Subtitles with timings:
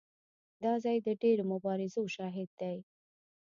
[0.63, 2.77] دا ځای د ډېرو مبارزو شاهد دی.